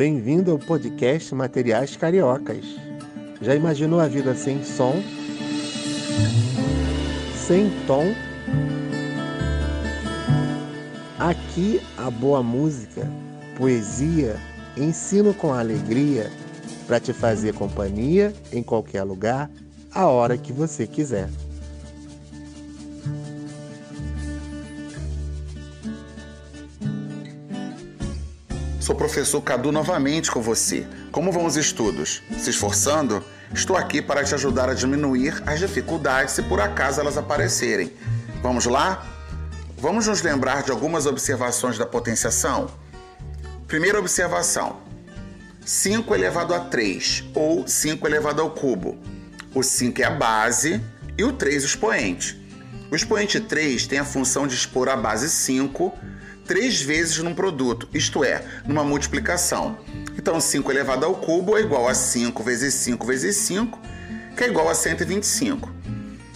Bem-vindo 0.00 0.50
ao 0.50 0.58
podcast 0.58 1.34
Materiais 1.34 1.94
Cariocas. 1.94 2.64
Já 3.42 3.54
imaginou 3.54 4.00
a 4.00 4.08
vida 4.08 4.34
sem 4.34 4.64
som? 4.64 4.94
Sem 7.36 7.68
tom? 7.86 8.06
Aqui 11.18 11.82
a 11.98 12.10
boa 12.10 12.42
música, 12.42 13.06
poesia, 13.58 14.36
ensino 14.74 15.34
com 15.34 15.52
alegria 15.52 16.30
para 16.86 16.98
te 16.98 17.12
fazer 17.12 17.52
companhia 17.52 18.32
em 18.50 18.62
qualquer 18.62 19.02
lugar, 19.02 19.50
a 19.92 20.06
hora 20.06 20.38
que 20.38 20.50
você 20.50 20.86
quiser. 20.86 21.28
Sou 28.90 28.96
professor 28.96 29.40
Cadu 29.40 29.70
novamente 29.70 30.32
com 30.32 30.42
você. 30.42 30.84
Como 31.12 31.30
vão 31.30 31.44
os 31.46 31.56
estudos? 31.56 32.24
Se 32.36 32.50
esforçando? 32.50 33.24
Estou 33.54 33.76
aqui 33.76 34.02
para 34.02 34.24
te 34.24 34.34
ajudar 34.34 34.68
a 34.68 34.74
diminuir 34.74 35.40
as 35.46 35.60
dificuldades 35.60 36.34
se 36.34 36.42
por 36.42 36.60
acaso 36.60 37.00
elas 37.00 37.16
aparecerem. 37.16 37.92
Vamos 38.42 38.66
lá? 38.66 39.06
Vamos 39.78 40.08
nos 40.08 40.22
lembrar 40.22 40.64
de 40.64 40.72
algumas 40.72 41.06
observações 41.06 41.78
da 41.78 41.86
potenciação? 41.86 42.68
Primeira 43.68 43.96
observação: 43.96 44.78
5 45.64 46.12
elevado 46.12 46.52
a 46.52 46.58
3 46.58 47.26
ou 47.32 47.68
5 47.68 48.04
elevado 48.08 48.42
ao 48.42 48.50
cubo. 48.50 48.98
O 49.54 49.62
5 49.62 50.02
é 50.02 50.04
a 50.04 50.10
base 50.10 50.82
e 51.16 51.22
o 51.22 51.32
3 51.32 51.62
o 51.62 51.66
expoente. 51.66 52.44
O 52.90 52.96
expoente 52.96 53.38
3 53.38 53.86
tem 53.86 54.00
a 54.00 54.04
função 54.04 54.48
de 54.48 54.56
expor 54.56 54.88
a 54.88 54.96
base 54.96 55.30
5 55.30 55.96
três 56.50 56.82
vezes 56.82 57.18
num 57.18 57.32
produto, 57.32 57.88
isto 57.94 58.24
é, 58.24 58.44
numa 58.66 58.82
multiplicação. 58.82 59.78
Então, 60.18 60.40
5 60.40 60.68
elevado 60.72 61.06
ao 61.06 61.14
cubo 61.14 61.56
é 61.56 61.60
igual 61.60 61.86
a 61.86 61.94
5 61.94 62.42
vezes 62.42 62.74
5 62.74 63.06
vezes 63.06 63.36
5, 63.36 63.80
que 64.36 64.42
é 64.42 64.48
igual 64.48 64.68
a 64.68 64.74
125. 64.74 65.72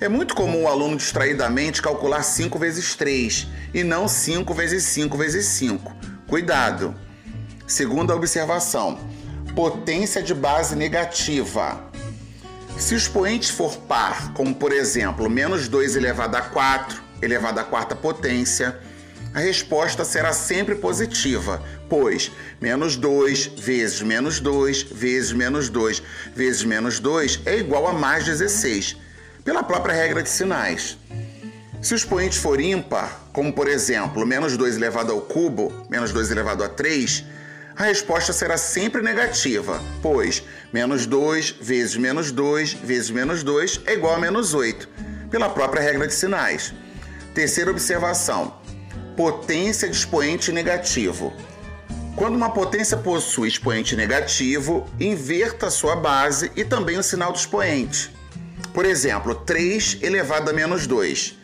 É 0.00 0.08
muito 0.08 0.36
comum 0.36 0.62
o 0.62 0.68
aluno 0.68 0.96
distraidamente 0.96 1.82
calcular 1.82 2.22
5 2.22 2.56
vezes 2.56 2.94
3 2.94 3.48
e 3.74 3.82
não 3.82 4.06
5 4.06 4.54
vezes 4.54 4.84
5 4.84 5.18
vezes 5.18 5.44
5. 5.46 5.92
Cuidado! 6.28 6.94
Segunda 7.66 8.14
observação: 8.14 9.00
potência 9.56 10.22
de 10.22 10.34
base 10.34 10.76
negativa. 10.76 11.84
Se 12.78 12.94
o 12.94 12.96
expoente 12.96 13.50
for 13.50 13.76
par, 13.76 14.32
como 14.34 14.54
por 14.54 14.70
exemplo, 14.70 15.28
menos 15.28 15.66
2 15.66 15.96
elevado 15.96 16.36
a 16.36 16.42
4 16.42 17.06
elevado 17.20 17.58
à 17.58 17.64
quarta 17.64 17.94
potência, 17.94 18.78
a 19.36 19.40
resposta 19.40 20.02
será 20.02 20.32
sempre 20.32 20.76
positiva, 20.76 21.62
pois 21.90 22.32
menos 22.58 22.96
2 22.96 23.48
vezes 23.58 24.00
menos 24.00 24.40
2 24.40 24.84
vezes 24.84 25.30
menos 25.30 25.68
2 25.68 26.02
vezes 26.34 26.64
menos 26.64 26.98
2 26.98 27.42
é 27.44 27.58
igual 27.58 27.86
a 27.86 27.92
mais 27.92 28.24
16, 28.24 28.96
pela 29.44 29.62
própria 29.62 29.94
regra 29.94 30.22
de 30.22 30.30
sinais. 30.30 30.96
Se 31.82 31.92
o 31.92 31.96
expoente 31.96 32.38
for 32.38 32.58
ímpar, 32.58 33.28
como 33.30 33.52
por 33.52 33.68
exemplo 33.68 34.24
menos 34.24 34.56
2 34.56 34.76
elevado 34.76 35.12
ao 35.12 35.20
cubo, 35.20 35.70
menos 35.90 36.12
2 36.12 36.30
elevado 36.30 36.64
a 36.64 36.70
3, 36.70 37.22
a 37.76 37.84
resposta 37.84 38.32
será 38.32 38.56
sempre 38.56 39.02
negativa, 39.02 39.82
pois 40.00 40.42
menos 40.72 41.04
2 41.04 41.56
vezes 41.60 41.94
menos 41.94 42.32
2 42.32 42.72
vezes 42.72 43.10
menos 43.10 43.42
2 43.42 43.82
é 43.84 43.92
igual 43.92 44.14
a 44.14 44.18
menos 44.18 44.54
8, 44.54 44.88
pela 45.30 45.50
própria 45.50 45.82
regra 45.82 46.06
de 46.06 46.14
sinais. 46.14 46.72
Terceira 47.34 47.70
observação: 47.70 48.64
potência 49.16 49.88
de 49.88 49.96
expoente 49.96 50.52
negativo. 50.52 51.32
Quando 52.14 52.36
uma 52.36 52.50
potência 52.50 52.96
possui 52.96 53.48
expoente 53.48 53.96
negativo, 53.96 54.86
inverta 55.00 55.70
sua 55.70 55.96
base 55.96 56.50
e 56.54 56.64
também 56.64 56.98
o 56.98 57.02
sinal 57.02 57.32
do 57.32 57.38
expoente. 57.38 58.14
Por 58.72 58.84
exemplo, 58.84 59.34
3 59.34 59.98
elevado 60.02 60.50
a 60.50 60.52
menos 60.52 60.86
2. 60.86 61.36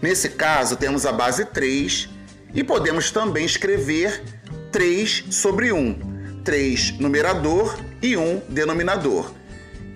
Nesse 0.00 0.30
caso, 0.30 0.76
temos 0.76 1.06
a 1.06 1.12
base 1.12 1.44
3 1.46 2.08
e 2.54 2.62
podemos 2.62 3.10
também 3.10 3.44
escrever 3.44 4.22
3 4.70 5.24
sobre 5.30 5.72
1. 5.72 6.42
3 6.44 6.98
numerador 6.98 7.78
e 8.00 8.16
1 8.16 8.42
denominador. 8.48 9.32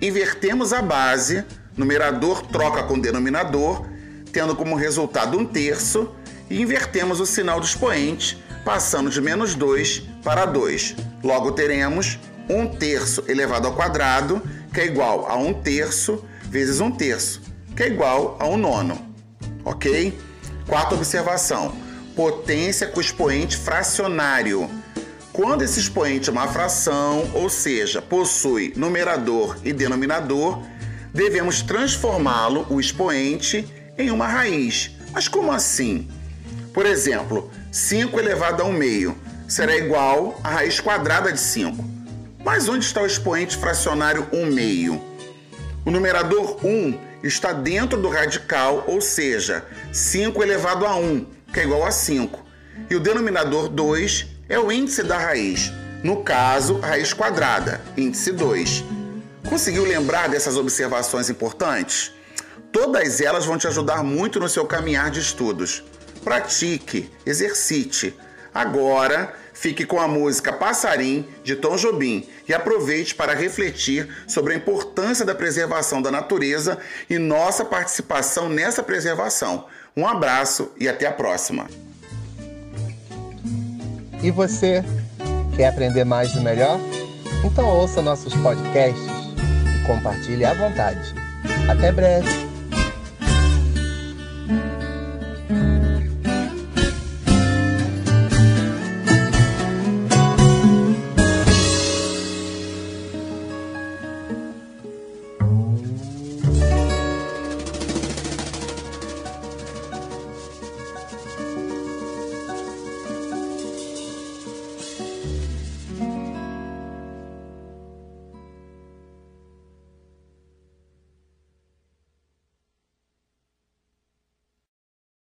Invertemos 0.01 0.73
a 0.73 0.81
base, 0.81 1.45
numerador 1.77 2.41
troca 2.47 2.83
com 2.83 2.99
denominador, 2.99 3.87
tendo 4.31 4.55
como 4.55 4.75
resultado 4.75 5.37
um 5.37 5.45
terço 5.45 6.13
e 6.51 6.61
invertemos 6.61 7.21
o 7.21 7.25
sinal 7.25 7.61
do 7.61 7.65
expoente, 7.65 8.37
passando 8.65 9.09
de 9.09 9.21
menos 9.21 9.55
2 9.55 10.03
para 10.21 10.45
2. 10.45 10.95
Logo 11.23 11.53
teremos 11.53 12.19
1 12.49 12.75
terço 12.75 13.23
elevado 13.27 13.67
ao 13.67 13.73
quadrado, 13.73 14.41
que 14.73 14.81
é 14.81 14.85
igual 14.85 15.25
a 15.27 15.35
1 15.37 15.53
terço 15.61 16.23
vezes 16.43 16.81
1 16.81 16.91
terço, 16.91 17.41
que 17.73 17.83
é 17.83 17.87
igual 17.87 18.37
a 18.37 18.45
1 18.47 18.57
nono. 18.57 19.15
Ok? 19.63 20.19
Quarta 20.67 20.93
observação: 20.93 21.73
potência 22.15 22.85
com 22.87 22.99
expoente 22.99 23.55
fracionário. 23.55 24.69
Quando 25.31 25.61
esse 25.61 25.79
expoente 25.79 26.27
é 26.27 26.31
uma 26.33 26.49
fração, 26.49 27.31
ou 27.33 27.49
seja, 27.49 28.01
possui 28.01 28.73
numerador 28.75 29.57
e 29.63 29.71
denominador, 29.71 30.61
devemos 31.13 31.61
transformá-lo, 31.61 32.67
o 32.69 32.81
expoente, 32.81 33.65
em 33.97 34.11
uma 34.11 34.27
raiz. 34.27 34.91
Mas 35.13 35.29
como 35.29 35.53
assim? 35.53 36.09
Por 36.73 36.85
exemplo, 36.85 37.51
5 37.71 38.17
elevado 38.17 38.61
a 38.61 38.65
1 38.65 38.71
meio 38.71 39.17
será 39.47 39.75
igual 39.75 40.39
à 40.41 40.51
raiz 40.51 40.79
quadrada 40.79 41.31
de 41.31 41.39
5. 41.39 41.83
Mas 42.43 42.69
onde 42.69 42.85
está 42.85 43.01
o 43.01 43.05
expoente 43.05 43.57
fracionário 43.57 44.25
1 44.31 44.45
meio? 44.45 45.01
O 45.85 45.91
numerador 45.91 46.65
1 46.65 46.97
está 47.23 47.51
dentro 47.51 48.01
do 48.01 48.09
radical, 48.09 48.85
ou 48.87 49.01
seja, 49.01 49.65
5 49.91 50.41
elevado 50.41 50.85
a 50.85 50.95
1, 50.95 51.25
que 51.53 51.59
é 51.59 51.63
igual 51.63 51.85
a 51.85 51.91
5. 51.91 52.39
E 52.89 52.95
o 52.95 52.99
denominador 53.01 53.67
2 53.67 54.27
é 54.47 54.57
o 54.57 54.71
índice 54.71 55.03
da 55.03 55.17
raiz, 55.17 55.71
no 56.01 56.23
caso, 56.23 56.79
raiz 56.79 57.13
quadrada, 57.13 57.81
índice 57.97 58.31
2. 58.31 58.83
Conseguiu 59.49 59.83
lembrar 59.83 60.29
dessas 60.29 60.55
observações 60.55 61.29
importantes? 61.29 62.13
Todas 62.71 63.19
elas 63.19 63.45
vão 63.45 63.57
te 63.57 63.67
ajudar 63.67 64.01
muito 64.03 64.39
no 64.39 64.47
seu 64.47 64.65
caminhar 64.65 65.11
de 65.11 65.19
estudos 65.19 65.83
pratique, 66.23 67.09
exercite. 67.25 68.15
Agora, 68.53 69.33
fique 69.53 69.85
com 69.85 69.99
a 69.99 70.07
música 70.07 70.51
Passarim 70.51 71.25
de 71.43 71.55
Tom 71.55 71.77
Jobim 71.77 72.27
e 72.47 72.53
aproveite 72.53 73.15
para 73.15 73.33
refletir 73.33 74.07
sobre 74.27 74.53
a 74.53 74.57
importância 74.57 75.25
da 75.25 75.33
preservação 75.33 76.01
da 76.01 76.11
natureza 76.11 76.77
e 77.09 77.17
nossa 77.17 77.63
participação 77.63 78.49
nessa 78.49 78.83
preservação. 78.83 79.65
Um 79.95 80.05
abraço 80.05 80.71
e 80.79 80.87
até 80.87 81.05
a 81.05 81.11
próxima. 81.11 81.67
E 84.21 84.29
você 84.29 84.83
quer 85.55 85.67
aprender 85.67 86.03
mais 86.03 86.33
e 86.35 86.39
melhor? 86.39 86.79
Então 87.43 87.67
ouça 87.67 88.01
nossos 88.01 88.33
podcasts 88.35 89.03
e 89.75 89.87
compartilhe 89.87 90.45
à 90.45 90.53
vontade. 90.53 91.13
Até 91.67 91.91
breve! 91.91 92.50